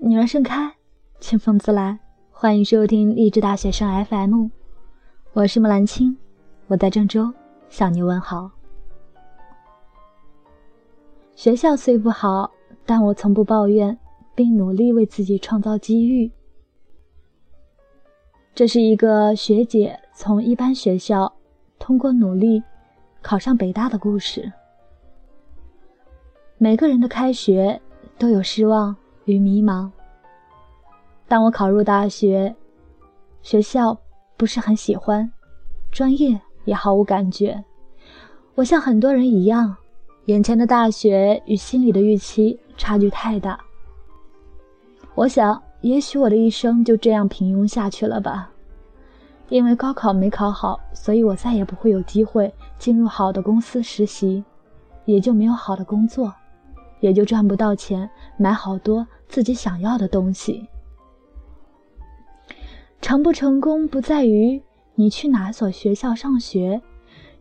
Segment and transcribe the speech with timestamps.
[0.00, 0.76] 女儿盛开，
[1.18, 1.98] 清风自来。
[2.30, 4.46] 欢迎收听励志大学生 FM，
[5.32, 6.16] 我是木兰青，
[6.68, 7.34] 我在郑州
[7.68, 8.48] 向你问好。
[11.34, 12.48] 学校虽不好，
[12.86, 13.98] 但我从不抱怨，
[14.36, 16.30] 并努力为自己创造机遇。
[18.54, 21.32] 这是一个学姐从一般学校
[21.76, 22.62] 通过努力
[23.20, 24.52] 考上北大的故事。
[26.56, 27.80] 每个人的开学
[28.16, 28.94] 都有失望
[29.24, 29.90] 与迷茫。
[31.28, 32.56] 当我考入大学，
[33.42, 33.98] 学校
[34.38, 35.30] 不是很喜欢，
[35.92, 37.62] 专业也毫无感觉。
[38.54, 39.76] 我像很多人一样，
[40.24, 43.60] 眼前的大学与心里的预期差距太大。
[45.14, 48.50] 我想，也许我的一生就这样平庸下去了吧。
[49.50, 54.42] 因为高考没考好，所以我再也不会有机会进入好的公司实习，
[55.04, 56.32] 也就没有好的工作，
[57.00, 58.08] 也就赚不到钱
[58.38, 60.66] 买好多自己想要的东西。
[63.00, 64.62] 成不成功不在于
[64.94, 66.82] 你去哪所学校上学，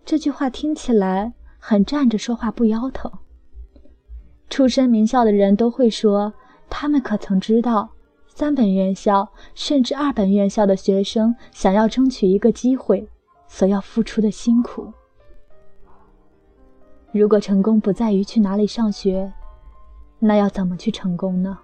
[0.05, 3.11] 这句话听起来很站着说话不腰疼。
[4.49, 6.31] 出身名校的人都会说，
[6.69, 7.89] 他们可曾知道，
[8.27, 13.09] 三本院校甚至二本院校的学生想要争取一个机会，
[13.47, 14.94] 所要付出的辛苦。
[17.11, 19.33] 如果成功不在于去哪里上学，
[20.19, 21.58] 那要怎么去成功呢？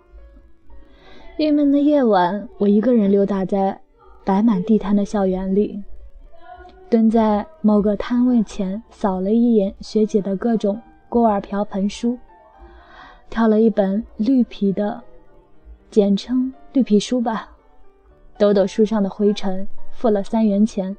[1.38, 3.83] 郁闷的夜晚，我一个人溜达在。
[4.26, 5.84] 摆满地摊的校园里，
[6.90, 12.18] 蹲在某个摊位前，扫了一眼学姐的各种锅碗瓢盆书，
[13.30, 15.02] 挑了一本绿皮的，
[15.90, 17.50] 简称绿皮书吧，
[18.38, 20.96] 抖抖书上的灰尘，付了三元钱。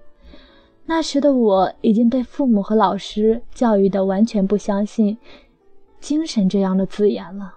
[0.85, 5.17] 那时的我已经被父母和老师教育的完全不相信
[5.99, 7.55] “精神”这样的字眼了，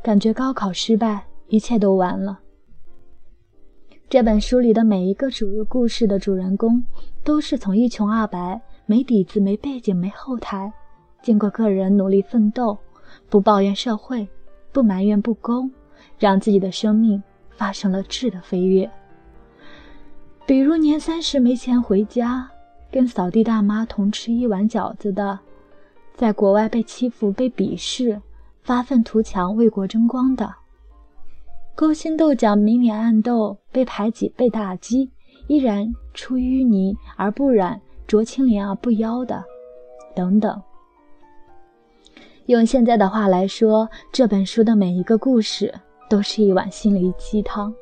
[0.00, 2.38] 感觉高考失败，一切都完了。
[4.12, 6.84] 这本书里的每一个主故事的主人公，
[7.24, 10.70] 都是从一穷二白、没底子、没背景、没后台，
[11.22, 12.76] 经过个人努力奋斗，
[13.30, 14.28] 不抱怨社会，
[14.70, 15.72] 不埋怨不公，
[16.18, 17.22] 让自己的生命
[17.56, 18.90] 发生了质的飞跃。
[20.44, 22.46] 比如年三十没钱回家，
[22.90, 25.38] 跟扫地大妈同吃一碗饺子的，
[26.14, 28.20] 在国外被欺负、被鄙视，
[28.62, 30.56] 发愤图强、为国争光的。
[31.74, 35.10] 勾心斗角、明里暗斗、被排挤、被打击，
[35.48, 39.42] 依然出淤泥而不染、濯清涟而不妖的，
[40.14, 40.60] 等等。
[42.46, 45.72] 用现在的话来说，这本书的每一个故事
[46.10, 47.74] 都是一碗心灵鸡汤。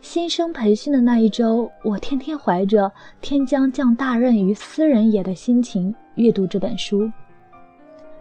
[0.00, 2.90] 新生培训的那一周，我天天怀着
[3.20, 7.08] “天将降大任于斯人也”的心情阅读这本书，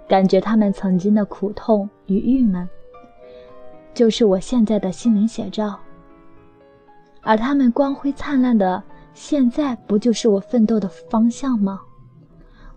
[0.08, 2.68] 感觉他们曾经的苦痛与郁闷。
[3.94, 5.78] 就是我现在的心灵写照，
[7.22, 8.82] 而他们光辉灿烂的
[9.14, 11.80] 现在，不就是我奋斗的方向吗？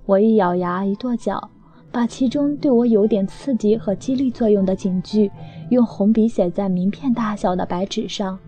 [0.07, 1.51] 我一咬牙，一跺脚，
[1.93, 5.31] 把其中对我有点刺激和激励作用的警句，
[5.71, 8.39] 用红笔写在名片大小的白纸上，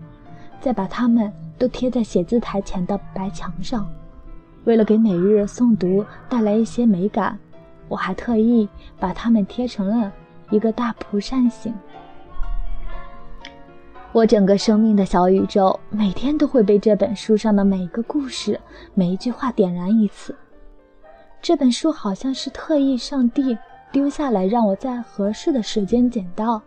[0.59, 3.87] 再把它们都贴在写字台前的白墙上。
[4.65, 7.39] 为了给每日诵读带来一些美感，
[7.87, 8.67] 我还特意
[8.99, 10.11] 把它们贴成了
[10.51, 11.73] 一个大蒲扇形。
[14.17, 18.59] 我整个生命的小宇宙，每天都会被这本书上的每个故事、
[18.95, 20.35] 每一句话点燃一次。
[21.39, 23.55] 这本书好像是特意上帝
[23.91, 26.59] 丢下来，让我在合适的时间捡到。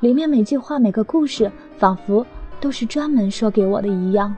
[0.00, 2.26] 里面每句话、每个故事，仿佛
[2.60, 4.34] 都是专门说给我的一样。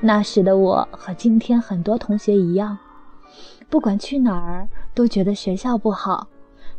[0.00, 2.78] 那时的我和今天很多同学一样，
[3.68, 6.28] 不管去哪儿，都觉得学校不好，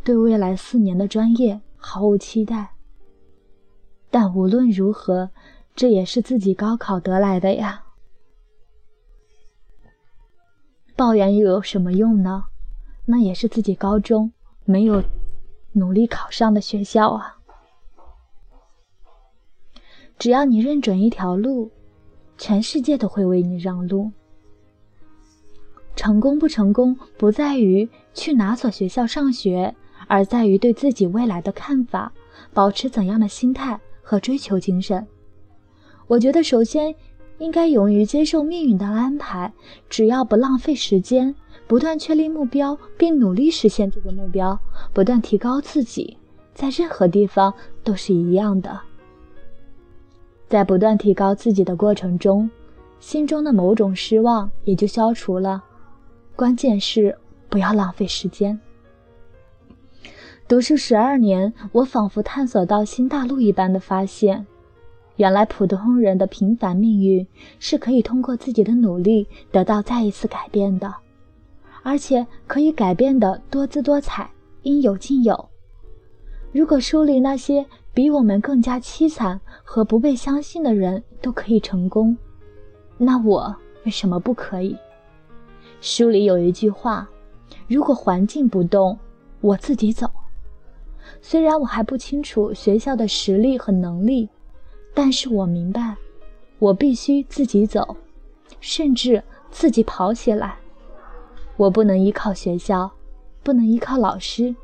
[0.05, 2.69] 对未来四年的专业毫无期待。
[4.11, 5.31] 但无论如何，
[5.75, 7.85] 这也是自己高考得来的呀。
[10.95, 12.43] 抱怨又有什么用呢？
[13.05, 14.31] 那也是自己高中
[14.65, 15.01] 没有
[15.71, 17.37] 努力考上的学校啊。
[20.19, 21.71] 只要你认准一条路，
[22.37, 24.11] 全世界都会为你让路。
[25.95, 29.73] 成功不成功，不在于去哪所学校上学，
[30.07, 32.13] 而在于对自己未来的看法，
[32.53, 33.79] 保持怎样的心态。
[34.01, 35.07] 和追求精神，
[36.07, 36.93] 我觉得首先
[37.37, 39.51] 应该勇于接受命运的安排，
[39.89, 41.33] 只要不浪费时间，
[41.67, 44.59] 不断确立目标，并努力实现这个目标，
[44.93, 46.17] 不断提高自己，
[46.53, 47.53] 在任何地方
[47.83, 48.79] 都是一样的。
[50.47, 52.49] 在不断提高自己的过程中，
[52.99, 55.63] 心中的某种失望也就消除了。
[56.35, 57.17] 关键是
[57.49, 58.59] 不要浪费时间。
[60.51, 64.45] 读书十二年，我仿佛探索到新大陆一般的发现，
[65.15, 67.25] 原来普通人的平凡命运
[67.57, 70.93] 是可以通过自己的努力得到再一次改变的，
[71.83, 74.29] 而且可以改变的多姿多彩，
[74.63, 75.47] 应有尽有。
[76.51, 82.17] 如果书里那些比我们更加凄惨和不被相信的人都可以成功，
[82.97, 83.55] 那我
[83.85, 84.75] 为什么不可以？
[85.79, 87.09] 书里有一句话
[87.69, 88.99] ：“如果环境不动，
[89.39, 90.11] 我自己走。”
[91.21, 94.29] 虽然我还不清楚学校的实力和能力，
[94.93, 95.95] 但是我明白，
[96.59, 97.97] 我必须自己走，
[98.59, 100.57] 甚至自己跑起来。
[101.57, 102.91] 我不能依靠学校，
[103.43, 104.55] 不能依靠老师，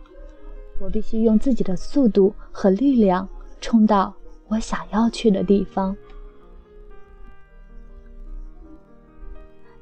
[0.79, 3.27] 我必须用自己的速度和力量
[3.61, 4.13] 冲到
[4.47, 5.95] 我想要去的地方。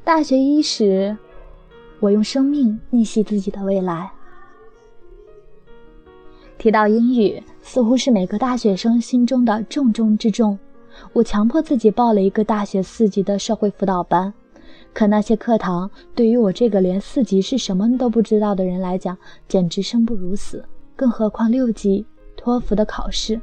[0.04, 1.18] 大学伊始，
[2.00, 4.12] 我用生命逆袭自己的未来。
[6.58, 10.58] 提到英语，似乎是每个大学生心中的重中之重。
[11.14, 14.34] 我强迫自己报了一个大学四级的社会辅导班，
[14.94, 19.18] 可那些课堂对于我这个连四级是什么都不知道的人来讲，
[19.48, 20.64] 简直生不如死。
[20.96, 22.06] 更何况六级
[22.38, 23.40] 托福的考试。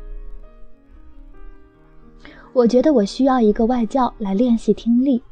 [2.55, 5.23] 我觉得我需要一个外教来练习听力。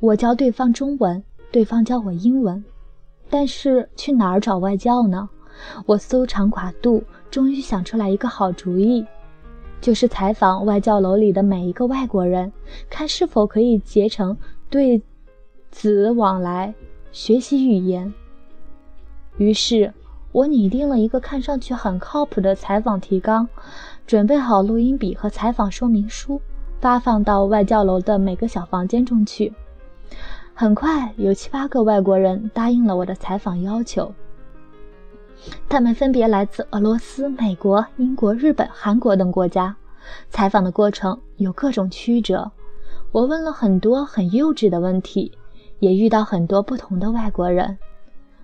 [0.00, 2.64] 我教对方中文，对方教我英文，
[3.28, 5.28] 但是去哪儿找外教呢？
[5.84, 9.04] 我搜肠刮肚，终于想出来一个好主意，
[9.80, 12.52] 就是采访外教楼里的每一个外国人，
[12.88, 14.36] 看是否可以结成
[14.70, 15.02] 对
[15.70, 16.74] 子往来，
[17.12, 18.12] 学习语言。
[19.36, 19.92] 于是，
[20.32, 23.48] 我拟定了一个看上去很靠谱的采访提纲，
[24.06, 26.40] 准备好录音笔和采访说明书，
[26.80, 29.52] 发放到外教楼的每个小房间中去。
[30.54, 34.14] 很快，有七八个外国人答应了我的采访要求。
[35.68, 39.76] 他们分别来自俄罗斯、美国、英国、日本、韩国等国家。
[40.30, 42.50] 采访的过程有各种曲折，
[43.10, 45.32] 我问了很多很幼稚的问题，
[45.80, 47.76] 也遇到很多不同的外国人。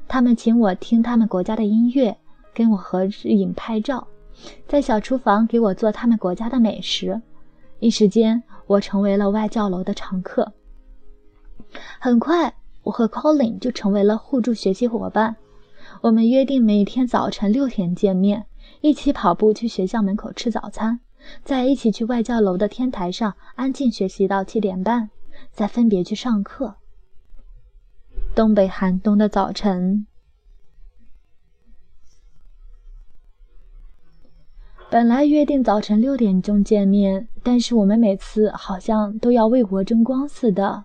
[0.08, 2.16] 他们请我听他们国家的音乐，
[2.52, 4.06] 跟我合影拍照，
[4.66, 7.22] 在小厨房给我做他们国家的美食。
[7.78, 10.52] 一时间，我成为了外教楼的常客。
[11.98, 12.52] 很快，
[12.82, 15.34] 我和 Colin 就成为了互助学习伙伴。
[16.02, 18.46] 我们约定每天早晨六点见面，
[18.80, 20.98] 一起跑步去学校门口吃早餐，
[21.44, 25.10] 再一起去外教楼的天台上安静学习到七点半，
[25.52, 26.74] 再分别去上课。
[28.34, 30.04] 东北寒冬的早晨，
[34.90, 40.82] 本来约定早晨六点钟见面，但是我们每次好像都要为国争光似的，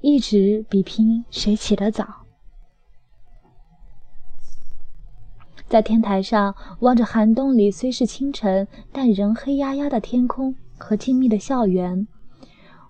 [0.00, 2.17] 一直比拼谁起得早。
[5.68, 12.08] 在天台上望着寒冬里虽是清晨，但仍黑压压的天空和静谧的校园，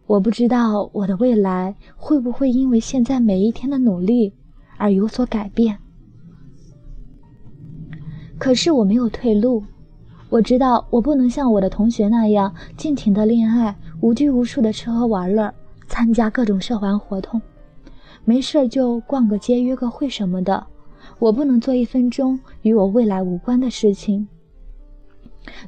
[0.06, 4.32] 我不知道我的未来会不会因为现在每一天的努力
[4.76, 5.76] 而有所改变。
[8.38, 9.64] 可是我没有退路，
[10.30, 15.52] 我知道我不能像我的同学那样尽情的恋爱，无拘无束的吃喝玩乐，
[15.88, 17.42] 参加各种社团活动，
[18.24, 20.64] 没事就逛个街、约个会什么的。
[21.18, 24.28] 我不能做一分钟与我未来无关的事情。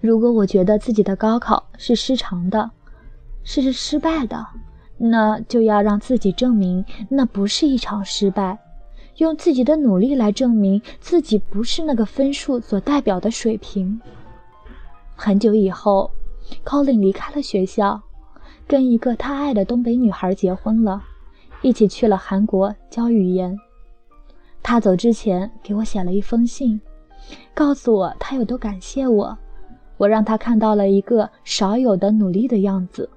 [0.00, 2.70] 如果我觉得自己的高考是失常的，
[3.42, 4.46] 是失败的，
[4.98, 8.58] 那就要让自己证明那不是一场失败，
[9.16, 14.00] 用自己的努力来证明自己不是那个分数所代表的水平。
[15.16, 16.10] 很久以后
[16.64, 18.02] ，Colin 离开了学校，
[18.66, 21.02] 跟一个他爱的东北女孩结婚了，
[21.62, 23.58] 一起去了韩国教语言。
[24.62, 26.80] 他走之前给我写了一封信，
[27.54, 29.36] 告诉我他有多感谢我。
[29.96, 33.08] 我让他看到了一个少有的努力的样子。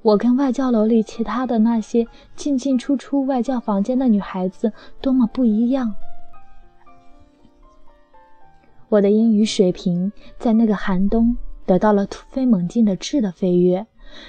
[0.00, 5.94] 我跟外教楼里其他的那些进进出出外教房间的女孩子多么不一样。
[8.88, 13.86] 我的英语水平在那个寒冬得到了突飞猛进的质的飞跃，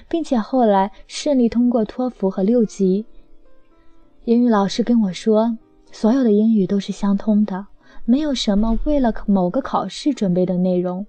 [0.09, 3.05] 并且后来顺利通过托福和六级。
[4.25, 5.57] 英语老师跟我说。
[5.91, 7.67] 所有的英语都是相通的，
[8.05, 11.05] 没有什么为了某个考试准备的内容，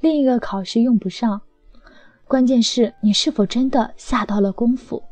[0.00, 1.40] 另一个考试用不上。
[2.26, 5.02] 关键是你是否真的下到了功夫。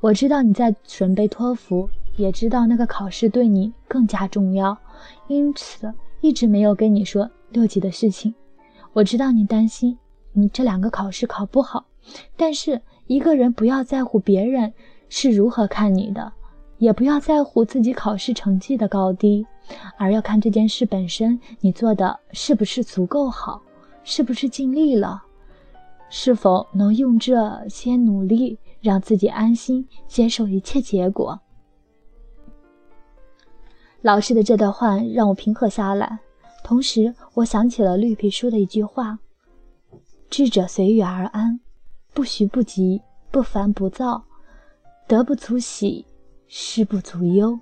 [0.00, 4.76] 我知道你在准备托福，也知道那个考试对你更加重要，
[5.28, 8.34] 因此一直没有跟你说六级的事情。
[8.92, 9.96] 我知道你担心
[10.32, 11.86] 你这两个考试考不好，
[12.36, 14.74] 但是一个人不要在乎别人
[15.08, 16.32] 是如何看你的。
[16.82, 19.46] 也不要在乎自己考试成绩的高低，
[19.96, 23.62] 而要看这件事本身，你做的是不是足够好，
[24.02, 25.22] 是不是尽力了，
[26.10, 31.38] 是否能用这些努力让自己安心接受一切结果。
[34.00, 36.18] 老师的这段话让我平和下来，
[36.64, 39.16] 同时我想起了绿皮书的一句话
[40.28, 41.60] ：“智者随遇而安，
[42.12, 44.24] 不徐不急，不烦不躁，
[45.06, 46.04] 得不足喜，
[46.54, 47.58] 失不足忧。”